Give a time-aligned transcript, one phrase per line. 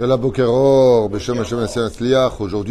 [0.00, 0.44] Aujourd'hui,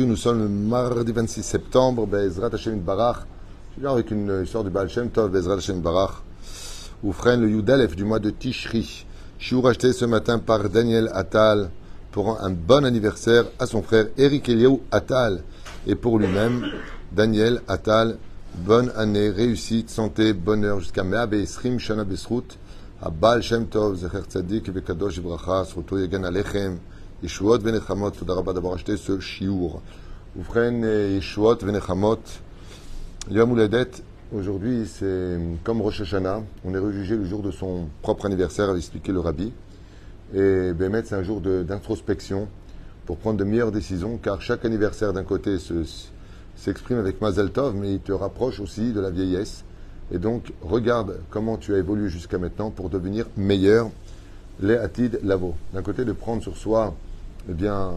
[0.06, 3.18] nous sommes le mardi 26 septembre, Bezrat Hashem Barach,
[3.84, 6.24] avec une euh, histoire du Baal Shem Tov, Bezrat Hashem Barach,
[7.04, 9.06] ou freine le Yudalef du mois de Tishri.
[9.40, 11.70] Chiour racheté ce matin par Daniel Attal
[12.14, 15.44] pour un bon anniversaire à son frère Eric Eliaou Attal
[15.86, 16.66] et pour lui-même,
[17.12, 18.20] Daniel Attal.
[18.56, 22.58] Bonne année, réussite, santé, bonheur jusqu'à Meab et Esrim Shana Besrout,
[23.02, 26.80] à Baal Shem Tov, Zecher Tzadik, Bekadosh Ibracha, Sruto Yegan Alechem.
[27.24, 29.82] Yeshuot Venechamot, tout d'abord d'avoir acheté ce chiour.
[30.38, 32.20] Oufren Yeshuot Venechamot,
[33.32, 33.90] Yom Ouledet,
[34.32, 38.70] aujourd'hui c'est euh, comme Rosh Hashanah, on est rejugé le jour de son propre anniversaire,
[38.70, 39.52] avait expliqué le rabbi.
[40.36, 42.48] Et ben, Bémet, c'est un jour d'introspection
[43.08, 45.58] pour prendre de meilleures décisions, car chaque anniversaire d'un côté
[46.56, 49.64] s'exprime avec Mazel Tov, mais il te rapproche aussi de la vieillesse.
[50.12, 53.90] Et donc, regarde comment tu as évolué jusqu'à maintenant pour devenir meilleur
[54.60, 55.56] les Atid Lavo.
[55.74, 56.94] D'un côté, de prendre sur soi
[57.50, 57.94] eh bien,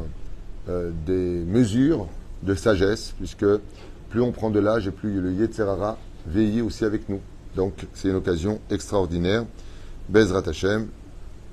[0.69, 2.07] euh, des mesures
[2.43, 3.47] de sagesse, puisque
[4.09, 7.21] plus on prend de l'âge et plus le Yetzerara veille aussi avec nous.
[7.57, 9.45] Donc, c'est une occasion extraordinaire,
[10.09, 10.89] Bezrat Hashem,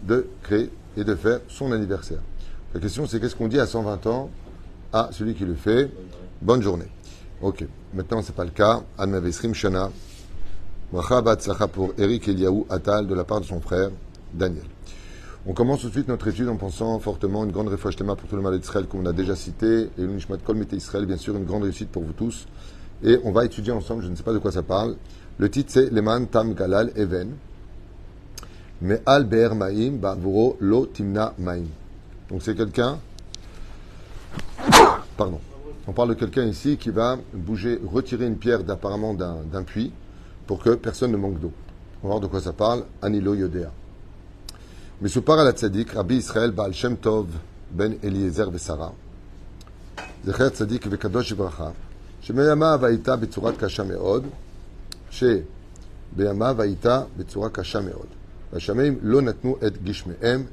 [0.04, 2.22] de créer et de faire son anniversaire.
[2.74, 4.30] La question, c'est qu'est-ce qu'on dit à 120 ans
[4.94, 5.90] à celui qui le fait?
[6.42, 6.88] Bonne journée.
[7.42, 7.66] Ok.
[7.94, 8.84] Maintenant, c'est pas le cas.
[8.98, 9.90] Admavesrim Shana.
[11.74, 13.90] pour Eric Eliaou Atal de la part de son frère
[14.34, 14.66] Daniel.
[15.50, 18.36] On commence tout de suite notre étude en pensant fortement une grande réfouche pour tout
[18.36, 21.46] le mal d'Israël qu'on a déjà cité et une Nishmat Kol Israël, bien sûr, une
[21.46, 22.48] grande réussite pour vous tous.
[23.02, 24.98] Et on va étudier ensemble, je ne sais pas de quoi ça parle.
[25.38, 27.30] Le titre c'est Leman Tam Galal Even.
[28.82, 31.64] Mais Al Be'er Maim Ba'vuro Lo Timna Maim.
[32.30, 33.00] Donc c'est quelqu'un.
[35.16, 35.40] Pardon.
[35.88, 39.94] On parle de quelqu'un ici qui va bouger, retirer une pierre d'apparemment d'un puits
[40.46, 41.54] pour que personne ne manque d'eau.
[42.04, 42.84] On va voir de quoi ça parle.
[43.02, 43.72] Anilo Yodea.
[45.01, 47.27] Mais ce par la tzaddik, Rabbi Israël Baal Shem Tov
[47.71, 48.91] ben Eliezer ושרה,
[50.25, 51.71] זכר צדיק וקדוש לברכה,
[52.21, 54.27] שבימיו הייתה בצורה קשה מאוד,
[55.11, 58.07] שבימיו הייתה בצורה קשה מאוד.
[58.53, 60.45] והשמיים לא נתנו את גשמיהם,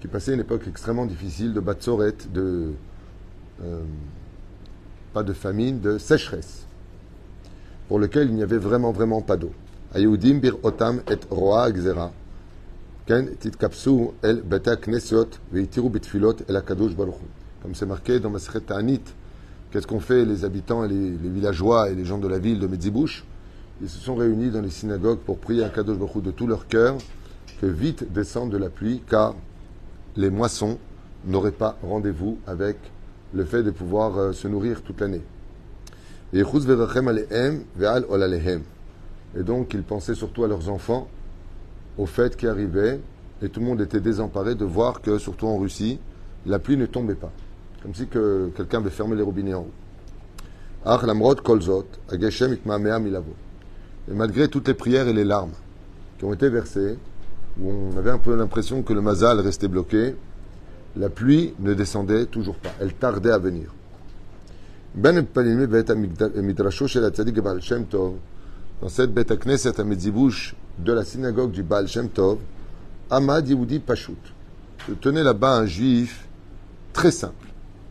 [0.00, 2.72] qui passait une époque extrêmement difficile de batzoret, de,
[3.62, 3.80] euh,
[5.14, 6.66] pas de famine, de sécheresse
[7.88, 9.52] pour lequel il n'y avait vraiment, vraiment pas d'eau.
[9.94, 12.10] Ayudim bir otam et roa gzera.
[13.09, 13.25] Comme
[17.73, 19.01] c'est marqué dans Maseret Ta'anit,
[19.71, 23.25] qu'est-ce qu'ont fait les habitants, les, villageois et les gens de la ville de Medzibouche
[23.81, 26.67] Ils se sont réunis dans les synagogues pour prier à Kadosh Baruch de tout leur
[26.67, 26.97] cœur
[27.59, 29.33] que vite descende de la pluie, car
[30.15, 30.77] les moissons
[31.25, 32.77] n'auraient pas rendez-vous avec
[33.33, 35.23] le fait de pouvoir euh, se nourrir toute l'année.
[36.31, 36.43] Et
[39.43, 41.07] donc, ils pensaient surtout à leurs enfants,
[41.99, 42.99] au fait qui arrivait,
[43.41, 45.99] et tout le monde était désemparé de voir que, surtout en Russie,
[46.45, 47.31] la pluie ne tombait pas.
[47.83, 49.71] Comme si que quelqu'un avait fermé les robinets en haut.
[54.09, 55.51] Et malgré toutes les prières et les larmes
[56.17, 56.97] qui ont été versées,
[57.59, 60.15] où on avait un peu l'impression que le mazal restait bloqué,
[60.95, 62.71] la pluie ne descendait toujours pas.
[62.79, 63.73] Elle tardait à venir.
[64.95, 65.25] Ben
[68.81, 69.11] dans cette
[70.83, 72.37] de la synagogue du Baal Shem Tov,
[73.09, 74.17] Ahmad Yehudi Pashut.
[74.87, 76.27] Se tenait là-bas un juif
[76.93, 77.47] très simple.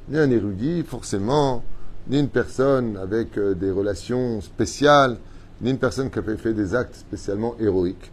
[0.08, 1.62] Ni un érudit, forcément,
[2.08, 5.18] ni une personne avec des relations spéciales,
[5.60, 8.10] ni une personne qui avait fait des actes spécialement héroïques.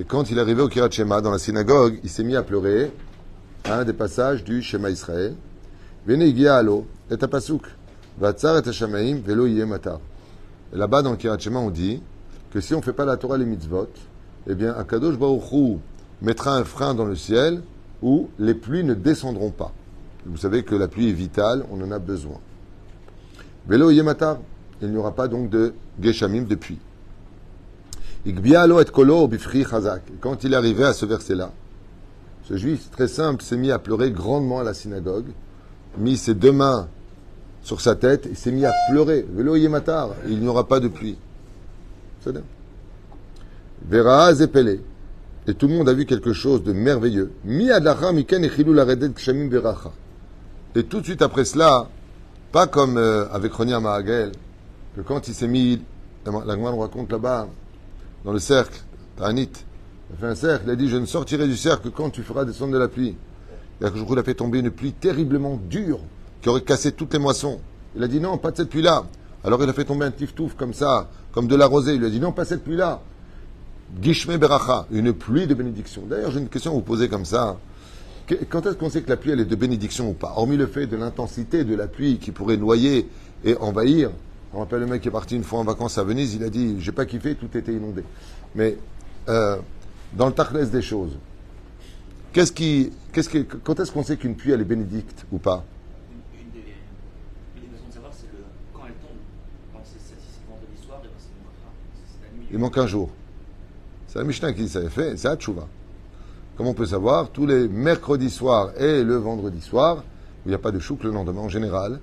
[0.00, 2.42] Et quand il est arrivé au Kriyat Shema, dans la synagogue, il s'est mis à
[2.42, 2.90] pleurer
[3.66, 5.34] un des passages du Shema Israël.
[6.08, 6.18] Et et.
[10.72, 12.02] Là-bas, dans le Kirat on dit
[12.52, 13.88] que si on ne fait pas la Torah les mitzvot,
[14.46, 15.78] eh bien, Akadosh Baruch
[16.20, 17.62] mettra un frein dans le ciel
[18.02, 19.72] où les pluies ne descendront pas.
[20.26, 22.38] Vous savez que la pluie est vitale, on en a besoin.
[23.66, 24.38] Velo matar.
[24.80, 26.78] Il n'y aura pas donc de Geshamim de pluie.
[28.26, 28.84] Igbialo et.
[30.20, 31.52] Quand il est arrivé à ce verset-là,
[32.44, 35.26] ce juif très simple s'est mis à pleurer grandement à la synagogue,
[35.98, 36.88] mis ses deux mains
[37.62, 39.24] sur sa tête et s'est mis à pleurer.
[39.32, 41.16] Velo yematar, il n'y aura pas de pluie.
[43.88, 44.80] Vera zepele.
[45.46, 47.32] Et tout le monde a vu quelque chose de merveilleux.
[47.44, 47.68] Mi
[48.12, 48.44] miken
[50.74, 51.88] Et tout de suite après cela,
[52.52, 54.32] pas comme euh, avec Ronia Mahagel,
[54.94, 55.82] que quand il s'est mis,
[56.24, 57.48] la nous raconte là-bas,
[58.24, 58.80] dans le cercle,
[59.16, 59.50] Ta'anit,
[60.10, 62.10] il a fait un cercle, il a dit Je ne sortirai du cercle que quand
[62.10, 63.16] tu feras descendre de la pluie.
[63.80, 65.98] Et a fait tomber une pluie terriblement dure
[66.42, 67.60] qui aurait cassé toutes les moissons.
[67.96, 69.04] Il a dit Non, pas de cette pluie-là.
[69.44, 71.94] Alors il a fait tomber un tiftouf comme ça, comme de la rosée.
[71.94, 73.00] Il a dit Non, pas cette pluie-là.
[74.00, 76.02] Gishme Beracha, une pluie de bénédiction.
[76.06, 77.58] D'ailleurs, j'ai une question à vous poser comme ça.
[78.48, 80.32] Quand est-ce qu'on sait que la pluie, elle est de bénédiction ou pas?
[80.36, 83.08] Hormis le fait de l'intensité de la pluie qui pourrait noyer
[83.44, 84.10] et envahir.
[84.54, 86.50] On rappelle le mec qui est parti une fois en vacances à Venise, il a
[86.50, 88.04] dit J'ai pas kiffé, tout était inondé.
[88.54, 88.76] Mais
[89.28, 89.56] euh,
[90.12, 91.16] dans le tachlès des choses,
[92.32, 92.52] qu'est-ce
[93.64, 95.64] quand est-ce qu'on sait qu'une pluie, elle est bénédicte ou pas
[96.34, 96.58] Une, des,
[97.56, 98.44] une des façons de savoir, c'est le,
[98.74, 99.16] quand elle tombe.
[99.72, 101.72] Quand c'est si c'est vendredi soir, et ben c'est le matin,
[102.06, 102.40] c'est la nuit.
[102.52, 103.10] Il manque un jour.
[104.08, 105.66] C'est la Mishnah qui s'avait fait, c'est Hatchouva.
[106.56, 110.02] Comme on peut savoir, tous les mercredis soirs et le vendredi soir, où
[110.46, 111.98] il n'y a pas de chouk le lendemain en général,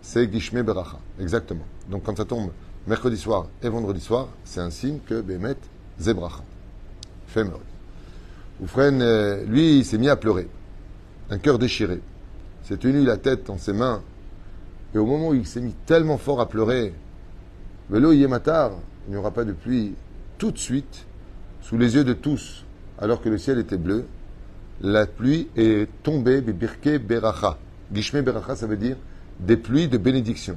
[0.00, 0.98] c'est Gishme Beracha.
[1.20, 1.64] Exactement.
[1.88, 2.50] Donc quand ça tombe
[2.88, 5.56] mercredi soir et vendredi soir, c'est un signe que Bémet
[6.00, 6.42] Zebracha.
[7.28, 7.60] Femrod.
[8.60, 10.48] Oufren, euh, lui, il s'est mis à pleurer.
[11.30, 12.00] Un cœur déchiré.
[12.64, 14.02] S'est tenu la tête dans ses mains.
[14.94, 16.92] Et au moment où il s'est mis tellement fort à pleurer,
[17.88, 18.72] Velo Yematar,
[19.06, 19.94] il n'y aura pas de pluie,
[20.38, 21.06] tout de suite,
[21.60, 22.64] sous les yeux de tous,
[22.98, 24.06] alors que le ciel était bleu,
[24.80, 27.58] la pluie est tombée, Birke Beracha.
[27.92, 28.96] Gishme Beracha, ça veut dire
[29.38, 30.56] des pluies de bénédiction.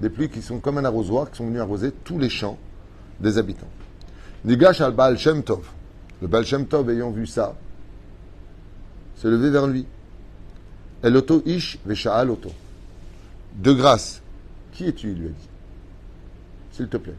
[0.00, 2.58] Des pluies qui sont comme un arrosoir, qui sont venues arroser tous les champs
[3.20, 3.70] des habitants.
[4.44, 5.16] Nigash al Baal.
[6.20, 6.44] Le Baal
[6.90, 7.56] ayant vu ça,
[9.16, 9.86] s'est levé vers lui.
[11.02, 12.50] El Oto Ish Vesha'al Oto.
[13.56, 14.22] De grâce,
[14.72, 15.48] qui es-tu lui a dit.
[16.72, 17.14] S'il te plaît,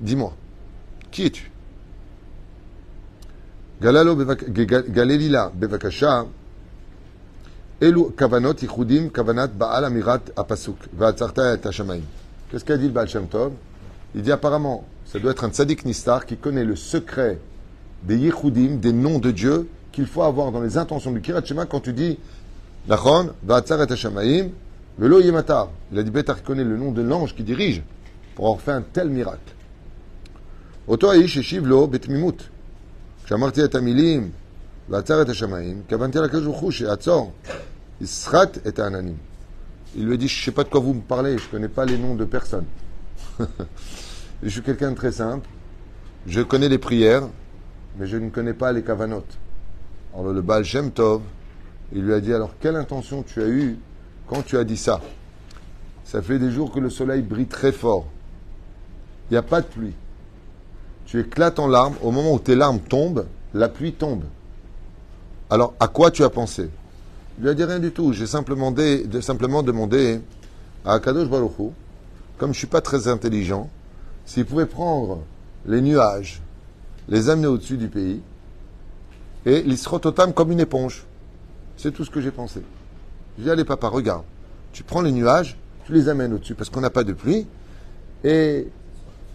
[0.00, 0.34] dis-moi,
[1.10, 1.50] qui es-tu?
[3.80, 6.26] Galelila Bevakasha.
[7.80, 8.54] Elu kavanot
[9.12, 10.76] kavanat baal amirat apasuk.
[12.50, 13.08] Qu'est-ce qu'a dit le Baal
[14.14, 17.38] Il dit apparemment, ça doit être un tzaddik nistar qui connaît le secret
[18.04, 21.66] des yichudim, des noms de Dieu qu'il faut avoir dans les intentions du Kirat Shema
[21.66, 22.18] quand tu dis
[22.88, 24.48] Nachon, va'atzar et hashamaim,
[24.98, 25.70] velo yematar.
[25.92, 27.82] Il a dit Betar connaît le nom de l'ange qui dirige
[28.36, 29.55] pour avoir fait un tel miracle.
[30.87, 32.43] Oto aish eshiv lo betmimut.
[33.25, 34.31] כשאמרתי את המילים
[34.89, 37.33] ועצר את השמיים, כוונתי לקדוש ברוך הוא שיעצור,
[38.01, 39.17] יסחט את העננים.
[39.95, 41.51] Il lui a dit, je ne sais pas de quoi vous me parlez, je ne
[41.51, 42.65] connais pas les noms de personne.
[44.43, 45.47] je suis quelqu'un de très simple,
[46.27, 47.27] je connais les prières,
[47.97, 49.37] mais je ne connais pas les kavanotes.
[50.13, 51.21] Alors le Baal Shem Tov,
[51.93, 53.77] il lui a dit, alors quelle intention tu as eue
[54.27, 55.01] quand tu as dit ça
[56.05, 58.05] Ça fait des jours que le soleil brille très fort.
[59.29, 59.93] Il n'y a pas de pluie
[61.06, 64.24] tu éclates en larmes, au moment où tes larmes tombent, la pluie tombe.
[65.48, 66.68] Alors, à quoi tu as pensé?
[67.38, 68.12] Il lui a dit rien du tout.
[68.12, 70.20] J'ai simplement, demandé
[70.84, 71.68] à Akadosh Baruch Hu,
[72.38, 73.70] comme je ne suis pas très intelligent,
[74.24, 75.20] s'il pouvait prendre
[75.66, 76.42] les nuages,
[77.08, 78.20] les amener au-dessus du pays,
[79.44, 81.06] et l'isrototam comme une éponge.
[81.76, 82.62] C'est tout ce que j'ai pensé.
[83.38, 84.24] Je dit, allez papa, regarde,
[84.72, 87.46] tu prends les nuages, tu les amènes au-dessus, parce qu'on n'a pas de pluie,
[88.24, 88.66] et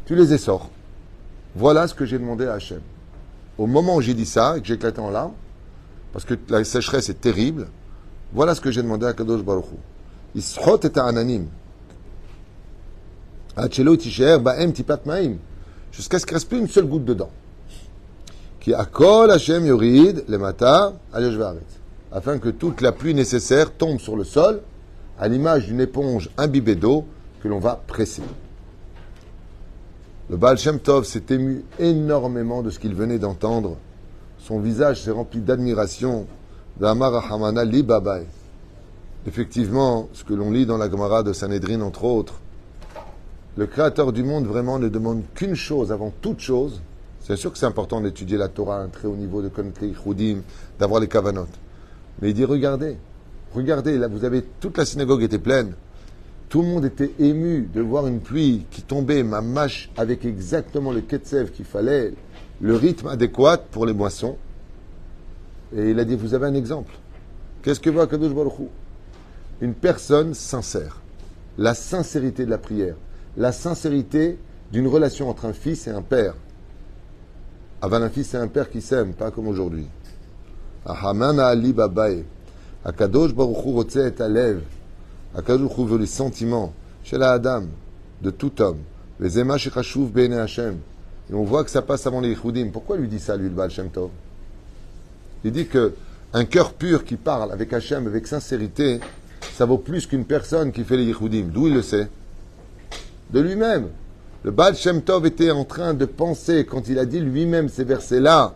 [0.05, 0.69] tu les essors.
[1.55, 2.81] Voilà ce que j'ai demandé à Hachem.
[3.57, 5.33] Au moment où j'ai dit ça et que j'ai éclaté en larmes,
[6.13, 7.67] parce que la sécheresse est terrible,
[8.33, 10.39] voilà ce que j'ai demandé à Kadosh Baruch Hu.
[10.39, 11.47] Ishot et ananim.
[15.91, 17.31] Jusqu'à ce qu'il ne reste plus une seule goutte dedans.
[18.61, 20.93] Qui akol Hachem yorid le matin
[22.13, 24.61] Afin que toute la pluie nécessaire tombe sur le sol,
[25.19, 27.05] à l'image d'une éponge imbibée d'eau
[27.43, 28.23] que l'on va presser.
[30.31, 33.75] Le Baal Shem Tov s'est ému énormément de ce qu'il venait d'entendre.
[34.39, 36.25] Son visage s'est rempli d'admiration.
[39.27, 42.35] Effectivement, ce que l'on lit dans la Gemara de Sanhedrin, entre autres,
[43.57, 46.81] le Créateur du monde vraiment ne demande qu'une chose avant toute chose.
[47.19, 49.81] C'est sûr que c'est important d'étudier la Torah à un très haut niveau, de connaître
[49.81, 50.43] les Choudim,
[50.79, 51.47] d'avoir les Kavanot.
[52.21, 52.95] Mais il dit regardez,
[53.53, 55.73] regardez, là vous avez toute la synagogue était pleine.
[56.51, 60.91] Tout le monde était ému de voir une pluie qui tombait, ma mâche, avec exactement
[60.91, 62.13] le ketsev qu'il fallait,
[62.59, 64.35] le rythme adéquat pour les moissons.
[65.73, 66.93] Et il a dit, vous avez un exemple.
[67.63, 68.67] Qu'est-ce que veut Akadosh Baruch
[69.61, 70.99] Une personne sincère.
[71.57, 72.95] La sincérité de la prière.
[73.37, 74.37] La sincérité
[74.73, 76.35] d'une relation entre un fils et un père.
[77.81, 79.87] Avant un fils et un père qui s'aiment, pas comme aujourd'hui.
[80.85, 82.25] Ahamana Ali Babae.
[82.83, 83.33] Akadosh
[85.35, 86.73] Akadosh veut les sentiments
[87.03, 87.63] chez Adam,
[88.21, 88.79] de tout homme.
[89.19, 90.77] Les Hashem.
[91.29, 92.69] Et on voit que ça passe avant les Yichudim.
[92.71, 94.09] Pourquoi lui dit ça, lui, le Baal Shem Tov?
[95.43, 95.93] Il dit que
[96.33, 98.99] un cœur pur qui parle avec Hashem, avec sincérité,
[99.53, 101.45] ça vaut plus qu'une personne qui fait les Yichudim.
[101.53, 102.09] D'où il le sait?
[103.29, 103.87] De lui-même.
[104.43, 107.83] Le Baal Shem Tov était en train de penser, quand il a dit lui-même ces
[107.83, 108.55] versets-là,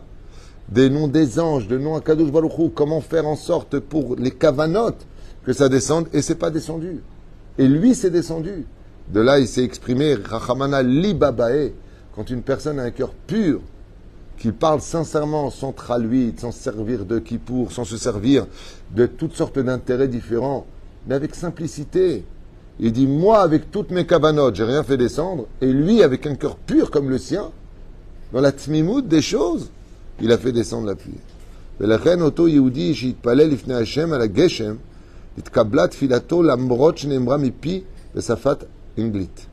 [0.68, 4.32] des noms des anges, de noms à Kadosh Baruch comment faire en sorte pour les
[4.32, 5.06] kavanotes
[5.46, 7.00] que ça descende, et c'est pas descendu.
[7.56, 8.66] Et lui, c'est descendu.
[9.14, 11.72] De là, il s'est exprimé, Rachamana libabae,
[12.16, 13.60] quand une personne a un cœur pur,
[14.38, 18.46] qu'il parle sincèrement, sans traluit, sans servir de kippour, sans se servir
[18.94, 20.66] de toutes sortes d'intérêts différents,
[21.06, 22.24] mais avec simplicité.
[22.80, 26.34] Il dit, moi, avec toutes mes cavanotes, j'ai rien fait descendre, et lui, avec un
[26.34, 27.52] cœur pur comme le sien,
[28.32, 29.70] dans la tmimout des choses,
[30.20, 31.14] il a fait descendre la pluie.
[35.37, 37.83] ולכן אותו יהודי שהתפלל לפני השם על הגשם, התקבלה תפילתו למרות שנאמרה מפי
[38.15, 38.63] בשפת
[38.97, 39.45] אנגלית.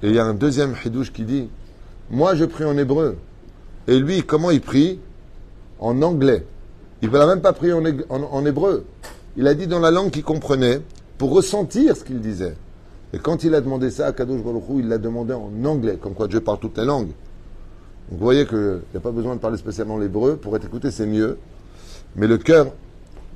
[0.00, 1.48] Et il y a un deuxième chidouche qui dit,
[2.10, 3.16] moi je prie en hébreu.
[3.88, 5.00] Et lui, comment il prie
[5.80, 6.44] En anglais.
[7.02, 8.84] Il ne l'a même pas prié en, en, en hébreu.
[9.36, 10.80] Il a dit dans la langue qu'il comprenait,
[11.18, 12.54] pour ressentir ce qu'il disait.
[13.12, 15.98] Et quand il a demandé ça à Kadosh Baruch Hu, il l'a demandé en anglais,
[16.00, 17.12] comme quoi Dieu parle toutes les langues.
[18.08, 20.90] Donc vous voyez qu'il n'y a pas besoin de parler spécialement l'hébreu, pour être écouté
[20.90, 21.38] c'est mieux.
[22.16, 22.68] Mais le cœur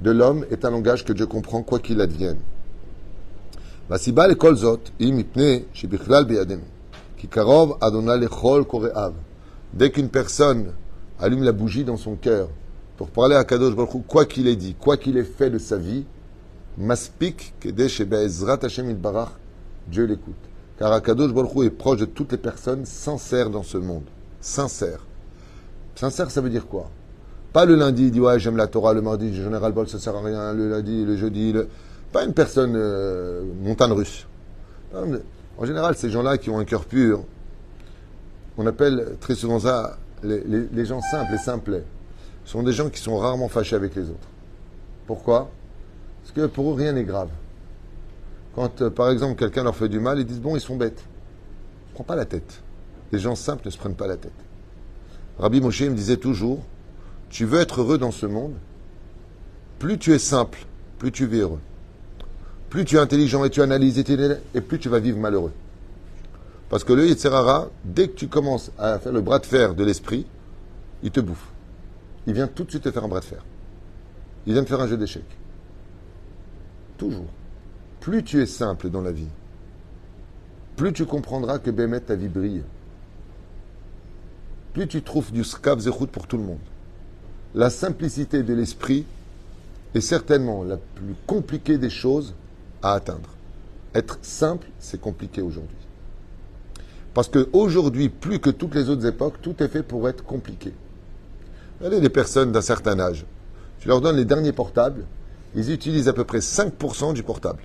[0.02, 2.38] de l'homme est un langage que Dieu comprend quoi qu'il advienne.
[9.74, 10.74] Dès qu'une personne
[11.20, 12.50] allume la bougie dans son cœur
[12.98, 15.78] pour parler à Kadosh Baruch quoi qu'il ait dit, quoi qu'il ait fait de sa
[15.78, 16.06] vie,
[16.78, 18.30] Maspik ben
[19.88, 20.36] Dieu l'écoute.
[20.78, 24.04] Car Akadosh Baruch est proche de toutes les personnes sincères dans ce monde.
[24.42, 25.06] Sincères.
[25.96, 26.92] Sincère, ça veut dire quoi?
[27.54, 30.00] Pas le lundi, il dit ouais, j'aime la Torah, le mardi, j'en ai ras-le-bol, ça
[30.00, 31.54] sert à rien, le lundi, le jeudi,
[32.12, 34.28] pas une personne euh, montagne russe.
[34.94, 37.24] En général, ces gens-là qui ont un cœur pur,
[38.58, 41.84] on appelle très souvent ça les, gens simples, les simplets.
[42.46, 44.28] Ce sont des gens qui sont rarement fâchés avec les autres.
[45.06, 45.50] Pourquoi?
[46.22, 47.30] Parce que pour eux, rien n'est grave.
[48.56, 51.04] Quand, euh, par exemple, quelqu'un leur fait du mal, ils disent Bon, ils sont bêtes.
[51.90, 52.62] Ne prends pas la tête.
[53.12, 54.32] Les gens simples ne se prennent pas la tête.
[55.40, 56.64] Rabbi Moshe me disait toujours
[57.30, 58.54] Tu veux être heureux dans ce monde?
[59.80, 60.60] Plus tu es simple,
[60.98, 61.60] plus tu vis heureux.
[62.70, 65.54] Plus tu es intelligent et tu analyses et, plus tu vas vivre malheureux.
[66.70, 69.84] Parce que le Yitzhara, dès que tu commences à faire le bras de fer de
[69.84, 70.26] l'esprit,
[71.04, 71.48] il te bouffe.
[72.26, 73.44] Il vient tout de suite te faire un bras de fer.
[74.46, 75.38] Il vient te faire un jeu d'échecs.
[76.98, 77.28] Toujours.
[78.02, 79.28] Plus tu es simple dans la vie,
[80.78, 82.64] plus tu comprendras que Bémet, ta vie brille.
[84.74, 86.60] Plus tu trouves du skav zechut pour tout le monde.
[87.56, 89.06] La simplicité de l'esprit
[89.96, 92.34] est certainement la plus compliquée des choses
[92.84, 93.30] à atteindre.
[93.96, 95.78] Être simple, c'est compliqué aujourd'hui.
[97.14, 100.74] Parce qu'aujourd'hui, plus que toutes les autres époques, tout est fait pour être compliqué.
[101.80, 103.26] Regardez les personnes d'un certain âge.
[103.80, 105.06] Tu leur donnes les derniers portables,
[105.56, 107.64] ils utilisent à peu près 5% du portable.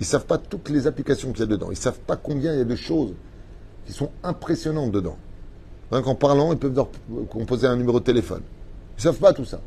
[0.00, 1.66] Ils ne savent pas toutes les applications qu'il y a dedans.
[1.68, 3.12] Ils ne savent pas combien il y a de choses
[3.86, 5.18] qui sont impressionnantes dedans.
[5.90, 6.88] Rien qu'en parlant, ils peuvent leur
[7.28, 8.42] composer un numéro de téléphone.
[8.98, 9.60] Ils savent pas tout ça.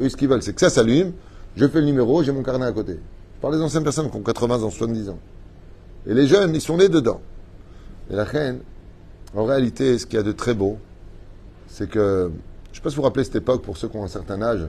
[0.00, 1.12] Eux, ce qu'ils veulent, c'est que ça s'allume,
[1.56, 2.92] je fais le numéro, j'ai mon carnet à côté.
[3.36, 5.18] Je parle des anciennes personnes qui ont 80 ans, 70 ans.
[6.06, 7.20] Et les jeunes, ils sont nés dedans.
[8.10, 8.60] Et la reine,
[9.34, 10.78] en réalité, ce qu'il y a de très beau,
[11.66, 12.30] c'est que,
[12.66, 14.08] je ne sais pas si vous vous rappelez cette époque, pour ceux qui ont un
[14.08, 14.68] certain âge,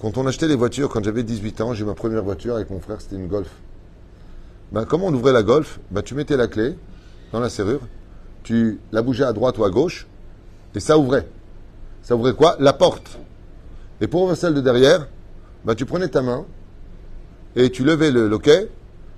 [0.00, 2.80] quand on achetait les voitures, quand j'avais 18 ans, j'ai ma première voiture avec mon
[2.80, 3.50] frère, c'était une Golf.
[4.72, 5.78] Ben, comment on ouvrait la Golf?
[5.92, 6.76] Ben, Tu mettais la clé
[7.32, 7.80] dans la serrure,
[8.42, 10.08] tu la bougeais à droite ou à gauche,
[10.74, 11.28] et ça ouvrait.
[12.06, 13.18] Ça ouvrait quoi La porte.
[14.00, 15.08] Et pour ouvrir celle de derrière,
[15.64, 16.46] ben, tu prenais ta main
[17.56, 18.70] et tu levais le loquet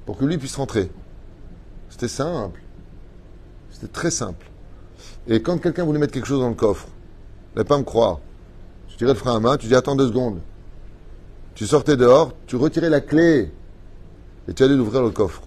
[0.07, 0.90] pour que lui puisse rentrer.
[1.90, 2.62] C'était simple.
[3.71, 4.50] C'était très simple.
[5.26, 6.88] Et quand quelqu'un voulait mettre quelque chose dans le coffre,
[7.54, 8.21] n'allez pas me croire.
[8.87, 10.40] Tu tirais le frein à main, tu dis attends deux secondes.
[11.54, 13.52] Tu sortais dehors, tu retirais la clé
[14.49, 15.42] et tu allais l'ouvrir le coffre.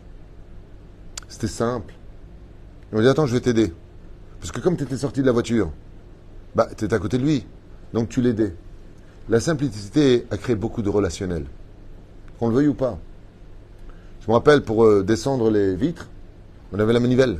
[1.27, 1.95] C'était simple.
[2.93, 3.73] Et on dit attends, je vais t'aider.
[4.39, 5.71] Parce que comme tu étais sorti de la voiture,
[6.55, 7.45] bah, tu à côté de lui.
[7.93, 8.53] Donc tu l'aidais.
[9.29, 11.45] La simplicité a créé beaucoup de relationnel.
[12.39, 12.97] Qu'on le veuille ou pas.
[14.21, 16.09] Je me rappelle, pour euh, descendre les vitres,
[16.73, 17.39] on avait la manivelle.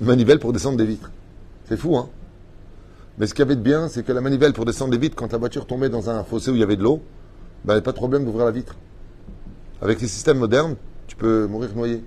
[0.00, 1.10] Une manivelle pour descendre des vitres.
[1.66, 2.08] C'est fou, hein
[3.18, 5.16] Mais ce qu'il y avait de bien, c'est que la manivelle pour descendre des vitres,
[5.16, 7.00] quand la voiture tombait dans un fossé où il y avait de l'eau,
[7.64, 8.76] ben, il n'y avait pas de problème d'ouvrir la vitre.
[9.80, 10.76] Avec les systèmes modernes,
[11.06, 12.02] tu peux mourir noyé.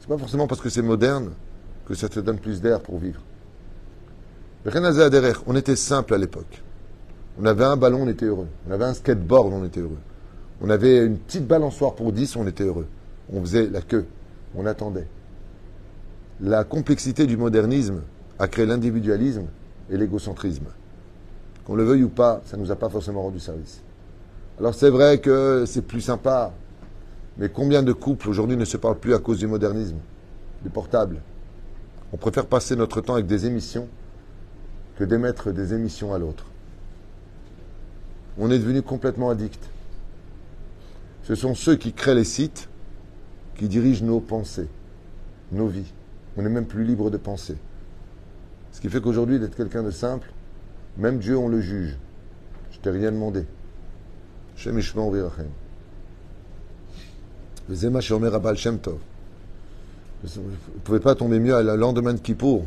[0.00, 1.30] C'est pas forcément parce que c'est moderne
[1.86, 3.20] que ça te donne plus d'air pour vivre.
[4.66, 6.62] On était simple à l'époque.
[7.40, 8.48] On avait un ballon, on était heureux.
[8.68, 9.98] On avait un skateboard, on était heureux.
[10.60, 12.86] On avait une petite balançoire pour 10, on était heureux.
[13.32, 14.06] On faisait la queue,
[14.56, 15.06] on attendait.
[16.40, 18.02] La complexité du modernisme
[18.38, 19.46] a créé l'individualisme
[19.90, 20.66] et l'égocentrisme.
[21.64, 23.82] Qu'on le veuille ou pas, ça ne nous a pas forcément rendu service.
[24.58, 26.52] Alors c'est vrai que c'est plus sympa,
[27.36, 29.98] mais combien de couples aujourd'hui ne se parlent plus à cause du modernisme,
[30.64, 31.20] des portables
[32.12, 33.86] On préfère passer notre temps avec des émissions
[34.98, 36.44] que d'émettre des émissions à l'autre.
[38.36, 39.70] On est devenu complètement addict.
[41.22, 42.68] Ce sont ceux qui créent les sites
[43.56, 44.66] qui dirigent nos pensées,
[45.52, 45.92] nos vies.
[46.36, 47.56] On n'est même plus libre de penser.
[48.72, 50.32] Ce qui fait qu'aujourd'hui, d'être quelqu'un de simple,
[50.96, 51.96] même Dieu, on le juge.
[52.72, 53.44] Je t'ai rien demandé.
[60.24, 62.64] Vous ne pouvez pas tomber mieux à le lendemain de Kippour.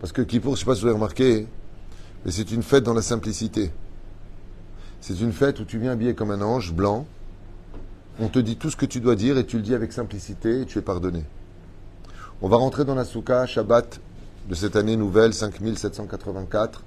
[0.00, 1.46] Parce que Kippour, je ne sais pas si vous avez remarqué,
[2.24, 3.72] mais c'est une fête dans la simplicité.
[5.00, 7.06] C'est une fête où tu viens habillé comme un ange blanc.
[8.18, 10.62] On te dit tout ce que tu dois dire et tu le dis avec simplicité
[10.62, 11.24] et tu es pardonné.
[12.42, 14.00] On va rentrer dans la soukha Shabbat
[14.48, 16.82] de cette année nouvelle 5784.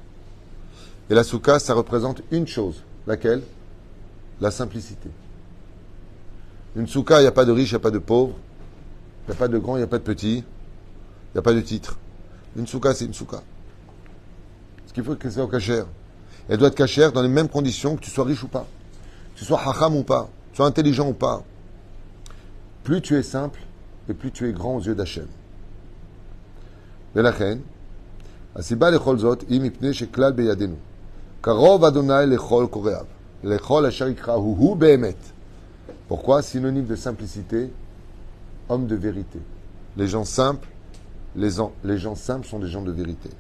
[1.10, 2.84] Et la soukha, ça représente une chose.
[3.08, 3.42] Laquelle?
[4.42, 5.10] La simplicité.
[6.76, 8.36] Une soukha, il n'y a pas de riche, il n'y a pas de pauvre.
[9.28, 10.38] Il n'y a pas de grand, il n'y a pas de petit.
[10.38, 11.98] Il n'y a pas de titre.
[12.59, 13.43] Une soukha, c'est une soukha.
[14.87, 15.87] Ce qu'il faut que c'est au cachère.
[16.49, 18.67] Elle doit être cachère dans les mêmes conditions que tu sois riche ou pas.
[19.35, 20.25] Que tu sois hacham ou pas.
[20.25, 21.43] Que tu sois intelligent ou pas.
[22.85, 23.61] Plus tu es simple,
[24.09, 25.29] et plus tu es grand aux yeux d'Hachem.
[27.17, 27.59] ולכן,
[28.57, 30.75] הסיבה לכל זאת היא מפני שכלל בידינו.
[31.41, 33.05] קרוב אדוני לכל קוראיו,
[33.45, 35.17] לכל אשר יקראו הוא באמת.
[36.09, 37.71] Pourquoi Synonyme de simplicité,
[38.69, 39.39] homme de vérité.
[39.97, 40.69] Les gens simples,
[41.39, 43.31] les, en- les gens simples sont des gens de vérité.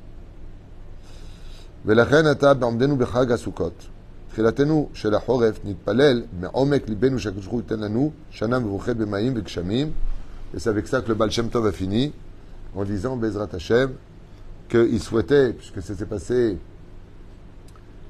[1.86, 3.86] ולכן עתה בעומדנו בחג הסוכות,
[4.30, 9.92] תחילתנו של החורף, נתפלל מעומק ליבנו שהקדוש ברוך הוא ייתן לנו שנה מבורכת במים וגשמים.
[10.54, 12.12] Et c'est avec ça que le Baal Shem Tov a fini,
[12.76, 13.90] en disant, Bezrat Hashem,
[14.68, 16.58] qu'il souhaitait, puisque ça s'est passé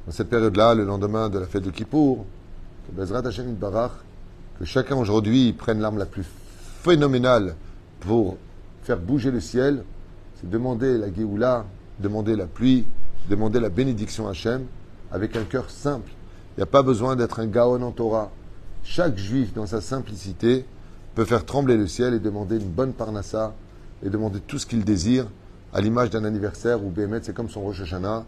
[0.06, 2.26] dans cette période-là, le lendemain de la fête de Kippour,
[2.87, 3.92] que Bezrat Hashem Barach,
[4.58, 6.26] que chacun aujourd'hui prenne l'arme la plus
[6.82, 7.54] phénoménale
[8.00, 8.37] pour
[8.83, 9.83] faire bouger le ciel,
[10.36, 11.65] c'est demander la Géoula,
[12.00, 12.86] demander la pluie,
[13.29, 14.65] demander la bénédiction à Hachem,
[15.12, 16.12] avec un cœur simple.
[16.55, 18.31] Il n'y a pas besoin d'être un Gaon en Torah.
[18.83, 20.65] Chaque juif, dans sa simplicité,
[21.15, 23.53] peut faire trembler le ciel et demander une bonne parnassa
[24.03, 25.27] et demander tout ce qu'il désire,
[25.74, 28.25] à l'image d'un anniversaire où Béhémet, c'est comme son Rosh Hashanah,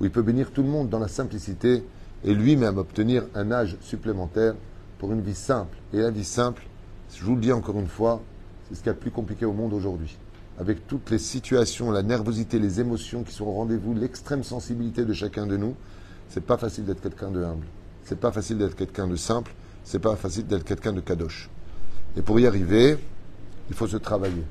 [0.00, 1.82] où il peut bénir tout le monde dans la simplicité
[2.24, 4.54] et lui-même obtenir un âge supplémentaire
[4.98, 5.76] pour une vie simple.
[5.92, 6.62] Et la vie simple,
[7.14, 8.20] je vous le dis encore une fois,
[8.74, 10.18] c'est ce qu'il y a de plus compliqué au monde aujourd'hui.
[10.58, 15.12] Avec toutes les situations, la nervosité, les émotions qui sont au rendez-vous, l'extrême sensibilité de
[15.12, 15.76] chacun de nous,
[16.28, 17.66] c'est pas facile d'être quelqu'un de humble.
[18.04, 19.52] C'est pas facile d'être quelqu'un de simple.
[19.84, 21.48] C'est pas facile d'être quelqu'un de kadosh.
[22.16, 22.98] Et pour y arriver,
[23.68, 24.42] il faut se travailler.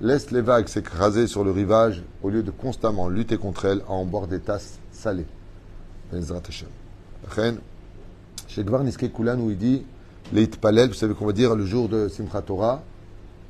[0.00, 3.92] Laisse les vagues s'écraser sur le rivage au lieu de constamment lutter contre elles à
[3.92, 5.26] en boire des tasses salées.
[8.46, 9.84] Chez Niske où il dit
[10.32, 12.82] vous savez qu'on va dire le jour de Simchat Torah,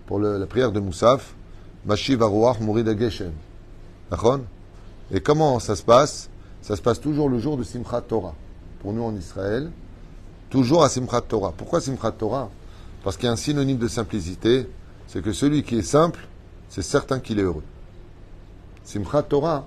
[0.07, 1.35] pour la prière de Moussaf,
[1.85, 3.33] Mashiv Aruach Mourid Geshem.
[5.11, 6.29] Et comment ça se passe?
[6.61, 8.35] Ça se passe toujours le jour de Simchat Torah.
[8.81, 9.71] Pour nous en Israël,
[10.51, 11.53] toujours à Simchat Torah.
[11.57, 12.51] Pourquoi Simchat Torah?
[13.03, 14.69] Parce qu'il y a un synonyme de simplicité,
[15.09, 16.21] c'est que celui qui est simple,
[16.69, 17.65] c'est certain qu'il est heureux.
[18.85, 19.67] Simchat Torah,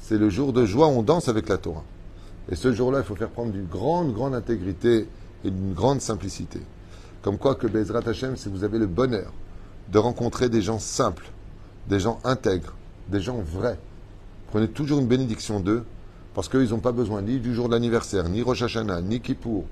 [0.00, 1.84] c'est le jour de joie où on danse avec la Torah.
[2.50, 5.08] Et ce jour-là, il faut faire prendre d'une grande, grande intégrité
[5.44, 6.60] et d'une grande simplicité.
[7.26, 9.32] Comme quoi que Bezrat Hashem, si vous avez le bonheur
[9.90, 11.28] de rencontrer des gens simples,
[11.88, 12.72] des gens intègres,
[13.08, 13.80] des gens vrais,
[14.52, 15.82] prenez toujours une bénédiction d'eux,
[16.34, 19.64] parce qu'ils n'ont pas besoin ni du jour de l'anniversaire, ni Rosh Hashanah, ni Kippour,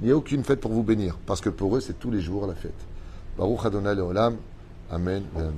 [0.00, 2.54] ni aucune fête pour vous bénir, parce que pour eux, c'est tous les jours la
[2.54, 2.72] fête.
[3.36, 4.36] Baruch Adonai Leolam.
[4.90, 5.24] Amen.
[5.36, 5.52] et Amen.